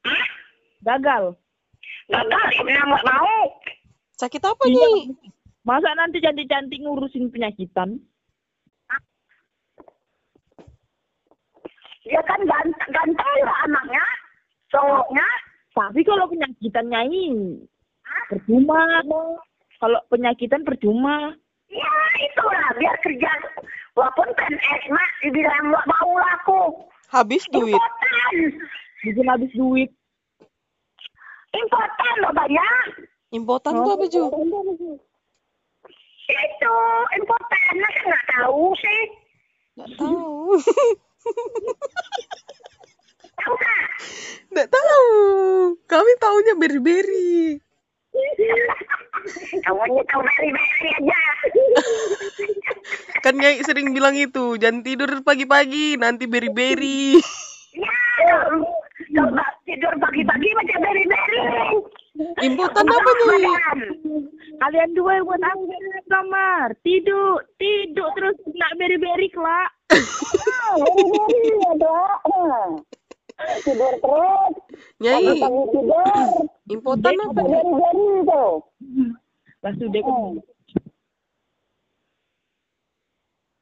Hah? 0.02 0.24
Gagal. 0.82 1.24
Gagal, 2.10 2.46
Ibna 2.58 2.82
nggak 2.82 3.06
mau. 3.06 3.38
Sakit 4.18 4.42
apa 4.42 4.64
Iya. 4.66 4.74
nih? 4.74 4.98
Masa 5.62 5.94
nanti 5.94 6.18
cantik-cantik 6.18 6.80
ngurusin 6.82 7.30
penyakitan? 7.30 8.00
Dia 12.02 12.20
kan 12.26 12.40
ganteng, 12.42 12.90
ganteng 12.90 13.30
lah 13.44 13.58
anaknya. 13.68 14.04
Cowoknya. 14.72 15.26
Tapi 15.70 16.00
kalau 16.02 16.26
penyakitan 16.26 16.90
nyai 16.90 17.28
percuma. 18.26 18.82
Kalau 19.78 20.00
penyakitan 20.10 20.66
percuma. 20.66 21.30
Ya 21.70 21.94
itulah, 22.18 22.66
biar 22.74 22.96
kerja. 23.04 23.30
Walaupun 23.94 24.26
PNS, 24.34 24.82
mak, 24.90 25.10
dibilang 25.22 25.70
nggak 25.70 25.86
mau 25.86 26.10
lah 26.18 26.34
aku. 26.42 26.89
Habis 27.10 27.42
duit. 27.50 27.82
Bikin 29.02 29.26
habis 29.26 29.50
duit. 29.50 29.90
Importan 31.50 32.14
loh 32.22 32.30
banyak. 32.30 33.10
Impotan 33.34 33.74
tuh 33.82 33.94
apa, 33.98 34.04
Ju? 34.06 34.22
Itu, 36.30 36.76
importan. 37.18 37.74
Masa 37.82 38.00
nggak 38.06 38.24
tahu 38.30 38.64
sih. 38.78 39.02
Nggak 39.74 39.90
tahu. 39.98 40.34
Tahu 43.34 43.54
nggak? 43.58 43.84
Nggak 44.54 44.68
tahu. 44.70 45.10
Kami 45.90 46.12
taunya 46.22 46.54
beri-beri. 46.54 47.58
Kamunya 49.66 50.02
tahu 50.08 50.22
beri-beri 50.24 50.90
aja. 50.96 51.20
Kan 53.20 53.36
Nyai 53.36 53.60
sering 53.62 53.92
bilang 53.92 54.16
itu, 54.16 54.56
jangan 54.56 54.80
tidur 54.80 55.10
pagi-pagi, 55.22 56.00
nanti 56.00 56.24
beri-beri. 56.24 57.20
ya, 57.76 58.00
coba 59.14 59.44
tidur 59.68 59.92
pagi-pagi 60.00 60.48
macam 60.56 60.78
beri-beri. 60.82 61.40
Impotan 62.42 62.86
apa, 62.88 63.10
Nyai? 63.14 63.44
Badan. 63.44 63.78
Kalian 64.60 64.90
dua 64.92 65.16
yang 65.16 65.24
buat 65.24 65.40
aku 65.40 65.62
di 65.68 65.76
kamar. 66.10 66.68
Tidur, 66.84 67.40
tidur 67.56 68.08
terus 68.16 68.36
nak 68.56 68.72
beri-beri 68.76 69.28
kelak. 69.32 69.70
Tidur 73.64 73.94
terus. 74.00 74.52
Nyai, 75.00 75.40
tidur. 75.72 76.26
impotan 76.68 77.16
apa? 77.24 77.40
Beri-beri 77.40 78.08
tuh. 78.28 78.52
Lah 79.60 79.72
sudah 79.76 80.02
Hmm. 80.04 80.40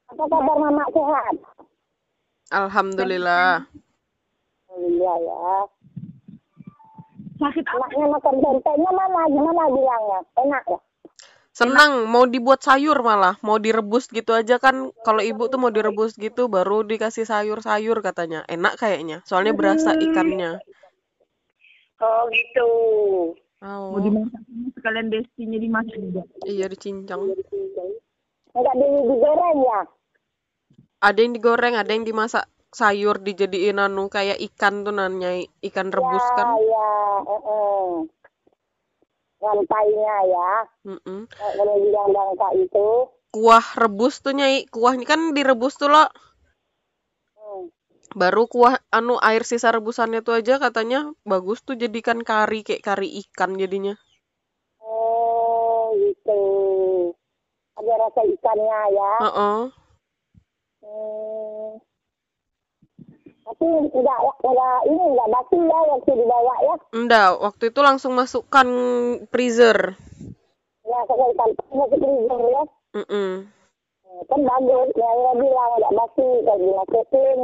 Apa 0.09 0.23
kabar 0.25 0.55
mama 0.57 0.83
sehat? 0.89 1.35
Alhamdulillah. 2.49 3.61
Alhamdulillah 4.67 5.15
ya. 5.21 5.37
sakit 7.39 7.65
Anaknya 7.71 8.05
makan 8.09 8.35
tempenya 8.43 8.91
mana? 8.91 9.21
Gimana 9.31 9.63
bilangnya? 9.71 10.19
Enak 10.43 10.63
ya? 10.67 10.79
Senang, 11.59 12.07
mau 12.07 12.23
dibuat 12.23 12.63
sayur 12.63 13.03
malah, 13.03 13.35
mau 13.43 13.59
direbus 13.59 14.07
gitu 14.07 14.31
aja 14.31 14.55
kan. 14.63 14.95
Kalau 15.03 15.19
ibu 15.19 15.51
tuh 15.51 15.59
mau 15.59 15.67
direbus 15.67 16.15
gitu, 16.15 16.47
baru 16.47 16.87
dikasih 16.87 17.27
sayur-sayur 17.27 17.99
katanya. 17.99 18.47
Enak 18.47 18.79
kayaknya, 18.79 19.19
soalnya 19.27 19.51
berasa 19.51 19.91
ikannya. 19.91 20.63
Oh 21.99 22.23
gitu. 22.31 22.69
mau 23.59 23.99
Oh, 23.99 23.99
dimasak 23.99 24.39
sekalian 24.71 25.11
destinya 25.11 25.59
dimasak 25.59 25.99
juga. 25.99 26.23
iya 26.47 26.71
dicincang. 26.71 27.27
Enggak 28.55 28.75
di 28.79 28.87
digoreng 29.03 29.59
ya? 29.67 29.81
Ada 31.03 31.19
yang 31.19 31.33
digoreng, 31.35 31.75
ada 31.75 31.91
yang 31.91 32.07
dimasak 32.07 32.47
sayur 32.71 33.19
dijadiin 33.19 33.83
anu 33.83 34.07
kayak 34.07 34.39
ikan 34.47 34.87
tuh 34.87 34.95
nanya 34.95 35.43
ikan 35.59 35.91
rebus 35.91 36.23
Ya, 36.23 36.39
kan. 36.39 36.47
ya. 36.55 36.91
heeh. 37.27 38.18
Rantainya 39.39 40.15
ya. 40.27 40.51
Mm-mm. 40.83 41.31
Kalau 41.31 41.75
bilang 41.79 42.11
bangka 42.11 42.49
itu. 42.59 42.89
Kuah 43.31 43.65
rebus 43.79 44.19
tuh 44.19 44.35
nyai, 44.35 44.67
kuahnya 44.67 45.05
kan 45.07 45.31
direbus 45.31 45.79
tuh 45.79 45.87
loh. 45.87 46.09
Hmm. 47.39 47.71
Baru 48.17 48.49
kuah 48.51 48.81
anu 48.91 49.15
air 49.21 49.45
sisa 49.47 49.71
rebusannya 49.71 50.25
tuh 50.25 50.41
aja 50.41 50.59
katanya 50.59 51.13
bagus 51.23 51.61
tuh 51.63 51.77
jadikan 51.77 52.25
kari 52.25 52.65
kayak 52.65 52.83
kari 52.83 53.21
ikan 53.25 53.55
jadinya. 53.55 53.95
Oh 54.81 55.93
gitu. 55.95 56.41
Ada 57.79 57.93
rasa 57.95 58.21
ikannya 58.27 58.79
ya. 58.91 59.13
Heeh. 59.23 59.61
Hmm. 60.83 61.71
Tapi 63.49 63.65
enggak, 63.65 64.19
enggak 64.45 64.77
ini 64.85 65.01
enggak 65.09 65.29
basi 65.33 65.57
ya 65.57 65.79
waktu 65.89 66.11
dibawa 66.13 66.53
ya. 66.61 66.75
Enggak, 66.93 67.29
waktu 67.41 67.63
itu 67.73 67.79
langsung 67.81 68.13
masukkan 68.13 68.67
freezer. 69.33 69.97
Ya, 70.85 70.99
saya 71.09 71.25
ikan 71.33 71.49
ke 71.57 71.95
freezer 71.97 72.41
ya. 72.45 72.63
Mm-mm. 72.93 73.31
Hmm, 74.05 74.21
Kan 74.29 74.41
bagus, 74.45 74.89
ya 74.93 75.09
ya 75.09 75.31
bilang 75.33 75.71
enggak 75.81 75.93
basi 75.97 76.27
kalau 76.45 76.61
dimasukin. 76.61 77.39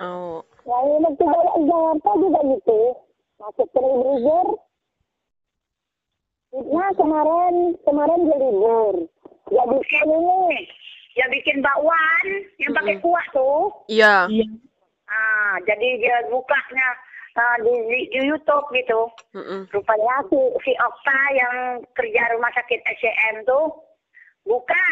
Oh. 0.00 0.40
Ya 0.64 0.76
ini 0.88 1.04
waktu 1.04 1.24
bawa 1.28 1.52
di 1.52 1.62
Jakarta 1.68 2.10
juga 2.16 2.40
gitu. 2.48 2.80
Masuk 3.44 3.68
ke 3.76 3.80
freezer. 3.80 4.46
Nah 6.52 6.90
kemarin, 6.96 7.54
kemarin 7.84 8.24
dia 8.24 8.38
libur. 8.40 8.94
Dia 9.52 9.64
bikin 9.68 10.08
ini, 10.08 10.64
dia 11.12 11.26
bikin 11.28 11.60
bakwan 11.60 12.26
yang 12.56 12.72
pakai 12.72 12.96
kuah 13.04 13.26
tuh. 13.36 13.68
Iya. 13.88 14.28
Iya. 14.32 14.46
Ah, 15.12 15.60
jadi 15.68 15.88
dia 16.00 16.16
bukanya 16.32 16.88
ah, 17.36 17.56
di, 17.60 17.72
di, 17.88 17.98
di 18.16 18.20
YouTube 18.24 18.66
gitu. 18.72 19.00
Mm-mm. 19.36 19.68
Rupanya 19.68 20.24
si, 20.32 20.40
si 20.64 20.72
Okta 20.80 21.20
yang 21.36 21.56
kerja 21.92 22.32
rumah 22.32 22.52
sakit 22.56 22.80
SCM 22.80 23.44
tuh 23.44 23.76
buka. 24.48 24.86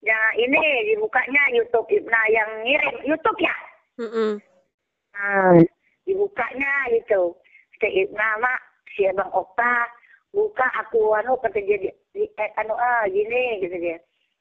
Ya 0.00 0.16
ini 0.40 0.90
dibukanya 0.90 1.42
YouTube 1.52 1.86
Ibna 1.92 2.20
yang 2.32 2.50
ngirim 2.66 2.96
YouTube 3.04 3.38
ya. 3.38 3.56
Mm-mm. 4.00 4.42
Nah, 5.14 5.60
dibukanya 6.08 6.72
gitu. 6.96 7.36
Si 7.78 7.86
Ibna 7.86 8.42
mak, 8.42 8.60
si 8.96 9.06
Abang 9.06 9.30
Okta 9.30 9.86
buka 10.30 10.66
aku 10.78 11.10
anu 11.18 11.34
kata 11.42 11.58
dia 11.58 11.78
di, 11.78 11.90
di, 12.14 12.22
eh, 12.38 12.50
anu 12.58 12.74
ah 12.74 13.06
gini 13.06 13.62
gitu 13.62 13.76
dia. 13.78 13.98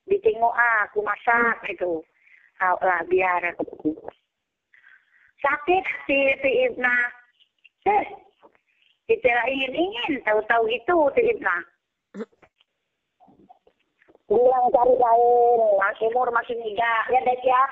Ditengok 0.09 0.55
ah 0.57 0.89
aku 0.89 1.05
masak 1.05 1.61
gitu. 1.69 2.01
Ah, 2.59 2.75
lah 2.81 3.05
biar 3.07 3.53
aku. 3.55 3.93
Sakit 5.39 5.85
si 6.09 6.17
si 6.43 6.49
Ibna. 6.67 6.95
Eh, 7.87 8.05
kita 9.07 9.31
ingin 9.47 9.73
ingin 9.77 10.13
tahu-tahu 10.25 10.65
itu 10.67 10.97
si 11.15 11.21
Ibna. 11.37 11.55
Bilang 14.29 14.65
cari 14.69 14.93
lain, 14.93 15.59
masih 15.81 16.05
umur 16.13 16.29
masih 16.29 16.53
muda, 16.61 16.93
ya 17.09 17.19
Dek 17.25 17.41
ya. 17.41 17.63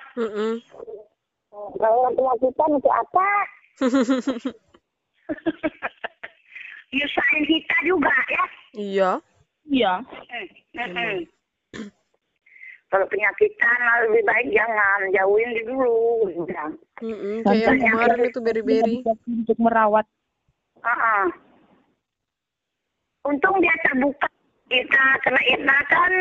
Kalau 1.53 2.09
penyakitan 2.17 2.81
itu 2.81 2.89
apa? 2.89 3.29
Nyusahin 6.95 7.43
kita 7.45 7.77
juga 7.83 8.13
ya. 8.31 8.43
Iya. 8.77 9.11
Iya. 9.67 9.93
Hmm, 10.73 10.91
hmm. 10.95 11.19
Kalau 12.87 13.03
penyakitan 13.11 13.79
lebih 14.07 14.23
baik 14.23 14.47
jangan 14.55 14.99
jauhin 15.11 15.49
dulu. 15.67 16.31
Bilang. 16.47 16.73
Mm-mm. 17.03 17.43
Kayak 17.43 17.75
yang 17.75 17.79
kemarin 17.83 18.21
itu 18.23 18.39
beri-beri. 18.39 18.95
Untuk 19.27 19.57
merawat. 19.59 20.07
Ah, 20.87 20.91
ah. 20.95 21.25
Untung 23.27 23.59
dia 23.59 23.75
terbuka 23.83 24.27
kita 24.71 25.05
kena 25.19 25.41
Irna 25.51 25.77
kan 25.91 26.11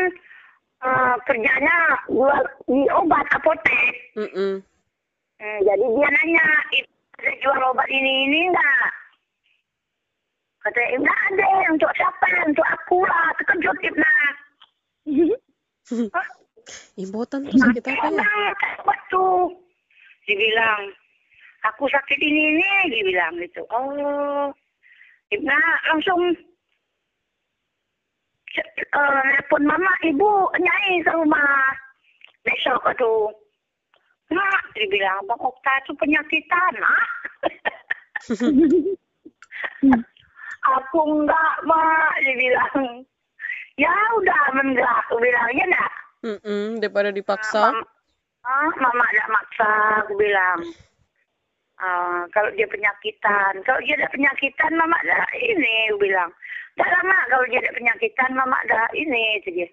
eh, 0.83 1.15
kerjanya 1.23 1.77
jual 2.11 2.43
di 2.67 2.83
obat 2.91 3.27
apotek. 3.31 3.95
Mm-mm. 4.19 4.59
Hmm, 5.37 5.59
jadi 5.63 5.85
dia 5.85 6.09
nanya, 6.09 6.47
"Itu 6.73 6.91
ada 7.21 7.31
jual 7.45 7.61
obat 7.71 7.87
ini 7.87 8.27
ini 8.27 8.39
enggak? 8.49 8.89
Kata 10.67 10.81
Ibna 10.99 11.13
ada, 11.31 11.47
untuk 11.71 11.87
siapa? 11.95 12.27
Untuk 12.43 12.67
aku 12.67 12.99
lah, 13.07 13.31
terkejut 13.39 13.77
Ibna. 13.87 14.13
Hah? 16.67 16.99
Impotan 16.99 17.47
tuh 17.47 17.55
sakit 17.55 17.83
apa 17.87 18.07
ya? 18.11 18.27
Apa 18.83 18.93
tuh? 19.07 19.55
Dia 20.27 20.35
bilang, 20.35 20.91
aku 21.63 21.87
sakit 21.87 22.19
ini 22.19 22.59
ini, 22.59 22.71
dia 22.91 23.03
bilang 23.07 23.33
gitu. 23.39 23.63
Oh, 23.71 24.51
Ibna 25.31 25.59
langsung 25.91 26.35
uh, 28.95 29.59
mama 29.59 29.91
ibu 30.03 30.49
nyai 30.57 31.03
ke 31.03 31.11
rumah 31.11 31.75
besok 32.47 32.81
itu 32.95 33.13
nak 34.31 34.63
dia 34.75 34.87
bilang 34.91 35.19
bang 35.27 35.39
Okta 35.39 35.73
itu 35.83 35.91
penyakitan 35.99 36.73
ah 36.83 37.07
aku 40.75 40.99
enggak 41.05 41.53
mak 41.63 42.13
dia 42.23 42.33
bilang 42.35 43.03
ya 43.79 43.93
udah 44.19 44.41
enggak 44.63 44.93
aku 45.07 45.15
bilang 45.19 45.47
ya 45.55 45.87
enggak 46.27 46.43
Mm-mm, 46.43 46.79
daripada 46.83 47.09
dipaksa. 47.15 47.71
Mam- 47.71 47.89
ah, 48.43 48.71
mama 48.75 49.05
enggak 49.07 49.29
maksa 49.31 49.71
aku 50.03 50.13
bilang. 50.19 50.59
Ah, 51.77 52.25
kalau 52.33 52.49
dia 52.57 52.65
penyakitan. 52.67 53.61
Kalau 53.63 53.79
dia 53.85 53.95
ada 54.01 54.09
penyakitan 54.09 54.73
mama 54.75 54.97
ada 55.05 55.29
ini 55.37 55.93
aku 55.93 56.03
bilang. 56.03 56.31
Tak 56.77 56.89
lama 56.89 57.17
kalau 57.29 57.45
dia 57.49 57.61
ada 57.61 57.71
penyakitan 57.73 58.31
mama 58.33 58.57
ada 58.65 58.89
ini 58.97 59.41
itu 59.41 59.49
dia. 59.53 59.69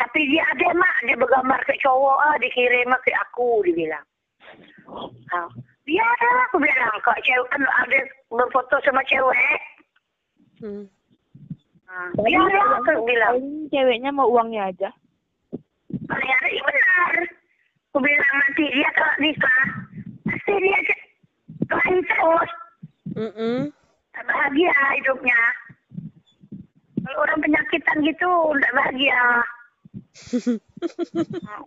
Tapi 0.00 0.20
dia 0.32 0.42
ada 0.48 0.68
mak. 0.72 0.96
Dia 1.04 1.16
bergambar 1.20 1.60
ke 1.68 1.76
cowok 1.84 2.18
ah 2.24 2.36
dikirim 2.40 2.90
ke 3.04 3.12
aku 3.28 3.60
dia 3.68 3.76
bilang. 3.76 4.06
Ah, 5.32 5.48
biar 5.84 6.08
aku 6.48 6.56
bilang 6.56 6.92
kok 7.04 7.20
cewek 7.20 7.48
kan 7.52 7.62
ada 7.84 8.00
berfoto 8.32 8.76
sama 8.84 9.04
cewek. 9.04 9.60
Hmm. 10.64 10.84
ah, 11.88 12.08
biar 12.16 12.64
aku 12.80 13.04
bilang. 13.04 13.68
Ceweknya 13.68 14.08
mau 14.08 14.28
uangnya 14.32 14.72
aja. 14.72 14.90
Bayar 16.12 16.42
iya 16.52 16.62
benar. 16.68 17.14
Aku 17.92 17.98
bilang 18.00 18.34
nanti 18.40 18.64
dia 18.72 18.88
kalau 18.96 19.16
nikah, 19.20 19.64
pasti 20.28 20.52
dia 20.60 20.78
kelain 21.68 21.98
terus. 22.04 22.50
Mm-mm. 23.12 23.58
Tak 24.12 24.24
bahagia 24.28 24.76
hidupnya. 25.00 25.40
Kalau 27.02 27.18
orang 27.24 27.40
penyakitan 27.40 27.96
gitu, 28.04 28.32
tidak 28.56 28.72
bahagia. 28.76 29.22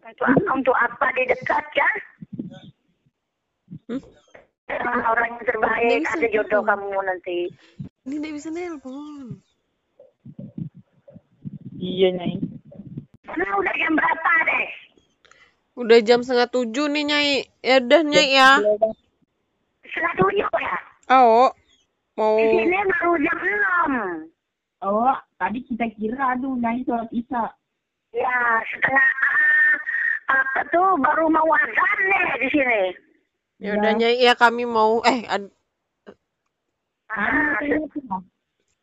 Untuk, 0.05 0.27
untuk 0.51 0.75
apa 0.75 1.07
dia 1.15 1.29
dekat 1.31 1.65
ya? 1.71 1.89
Hmm? 3.87 4.01
Orang 4.83 5.39
yang 5.39 5.45
terbaik, 5.45 6.03
Nggak 6.03 6.15
ada 6.19 6.27
jodoh 6.33 6.61
kamu 6.65 6.89
nanti. 7.05 7.39
Ini 8.05 8.15
tidak 8.19 8.33
bisa 8.35 8.49
nelpon. 8.51 9.39
Iya 11.79 12.07
nyai. 12.17 12.54
Karena 13.35 13.51
udah 13.59 13.73
jam 13.75 13.91
berapa 13.99 14.31
deh? 14.47 14.65
Udah 15.75 15.99
jam 16.07 16.23
setengah 16.23 16.47
tujuh 16.55 16.87
nih 16.87 17.03
Nyai. 17.03 17.33
Ya 17.59 17.83
udah 17.83 18.01
Nyai 18.07 18.27
ya. 18.31 18.49
Setengah 19.83 20.13
tujuh 20.15 20.47
ya? 20.55 20.77
Oh, 21.11 21.51
mau 22.15 22.39
Di 22.39 22.47
sini 22.47 22.79
baru 22.95 23.11
jam 23.19 23.37
enam. 23.43 23.91
Oh, 24.79 25.11
tadi 25.35 25.67
kita 25.67 25.83
kira 25.99 26.39
aduh 26.39 26.55
nyai 26.55 26.79
sholat 26.87 27.11
isya. 27.11 27.51
Ya, 28.15 28.39
setengah 28.71 29.03
ah, 30.31 30.39
apa 30.39 30.59
tuh 30.71 30.95
baru 30.95 31.27
mau 31.27 31.51
azan 31.59 31.99
deh 32.07 32.25
di 32.39 32.47
sini. 32.55 32.81
ya 33.59 33.75
udah 33.75 33.91
Nyai 33.99 34.15
ya 34.23 34.31
kami 34.39 34.63
mau 34.63 35.03
eh 35.03 35.27
ad- 35.27 35.51
Ah, 37.11 37.59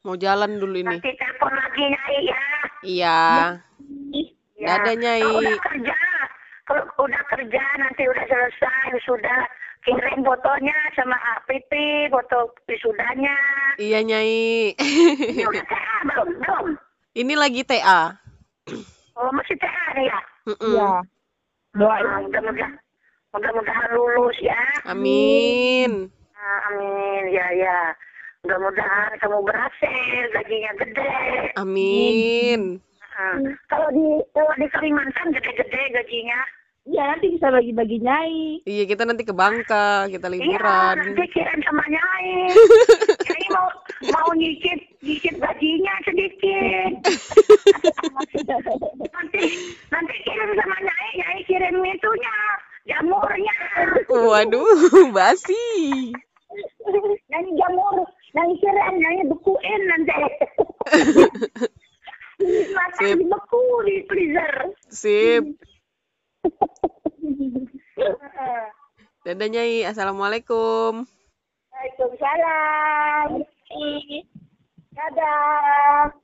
mau 0.05 0.13
jalan 0.21 0.61
dulu 0.61 0.77
ini. 0.77 0.93
nanti 0.93 1.09
telepon 1.17 1.57
lagi 1.57 1.85
nyai 1.89 2.21
ya. 2.29 2.45
Iya. 2.85 3.17
ya. 3.17 3.72
Dadah, 4.63 4.95
Nyai. 4.95 5.23
Kalau 5.23 5.43
udah 5.43 5.59
kerja, 5.67 5.99
kalau 6.71 6.85
udah 7.03 7.23
kerja 7.35 7.63
nanti 7.83 8.03
udah 8.07 8.25
selesai 8.31 8.87
sudah 9.03 9.41
kirim 9.83 10.23
fotonya 10.23 10.77
sama 10.95 11.19
APP, 11.39 11.73
foto 12.15 12.55
wisudanya. 12.71 13.35
Iya 13.83 14.07
Nyai. 14.07 14.79
Ini 14.79 15.43
udah 15.43 15.65
TA 15.67 15.97
belum? 16.07 16.29
Belum. 16.39 16.67
ini 17.13 17.35
lagi 17.35 17.63
TA. 17.67 18.15
Oh 19.19 19.31
masih 19.35 19.59
TA 19.59 19.85
nih 19.99 20.07
ya. 20.07 20.21
Mm-mm. 20.49 20.75
Iya. 20.79 20.93
Doain. 21.77 22.05
Ah, 22.07 22.19
mudah-mudahan 22.23 22.73
mudah-mudahan 23.35 23.89
lulus 23.97 24.39
ya. 24.39 24.63
Amin. 24.87 26.09
Ah, 26.39 26.59
amin 26.71 27.23
ya 27.35 27.47
ya. 27.59 27.79
Mudah-mudahan 28.47 29.19
kamu 29.23 29.39
berhasil, 29.47 30.23
gajinya 30.35 30.73
gede. 30.83 31.15
Amin. 31.59 32.83
Ah, 33.13 33.37
kalau 33.69 33.89
di 33.93 34.05
kalau 34.33 34.53
di 34.57 34.67
Kalimantan 34.73 35.33
gede-gede 35.33 35.83
gajinya. 35.93 36.41
Iya 36.83 37.15
nanti 37.15 37.31
bisa 37.31 37.47
bagi-bagi 37.47 38.03
nyai. 38.03 38.59
Iya 38.67 38.85
kita 38.91 39.07
nanti 39.07 39.23
ke 39.23 39.31
Bangka, 39.31 40.11
kita 40.11 40.27
Iya, 40.27 40.35
liburan. 40.35 40.95
nanti 40.99 41.25
kirim 41.31 41.61
sama 41.63 41.85
Nyai. 41.87 42.31
Nyai 43.31 43.47
mau 43.55 43.69
mau 44.11 44.29
nyicip 44.35 44.83
nyicip 44.99 45.39
gajinya 45.39 45.95
sedikit. 46.03 46.91
nanti 49.15 49.43
nanti 49.95 50.15
kirim 50.27 50.51
sama 50.59 50.77
Nyai, 50.83 51.09
Nyai 51.23 51.41
kirim 51.47 51.77
itunya, 51.87 52.37
jamurnya. 52.91 53.55
Waduh, 54.11 55.07
basi. 55.15 55.63
Nyai 57.31 57.51
jamur, 57.63 58.03
Nyai 58.35 58.53
kirim, 58.59 58.95
Nyai 58.99 59.23
bekuin 59.31 59.83
nanti. 59.87 60.19
Makan 62.43 62.99
Sip. 62.99 63.17
dibeku 63.19 63.63
di 63.87 63.97
freezer. 64.07 64.55
Sip. 64.91 65.45
Dadah 69.23 69.49
Nyai. 69.49 69.87
Assalamualaikum. 69.87 71.07
Waalaikumsalam. 71.71 73.47
Dadah. 74.93 76.22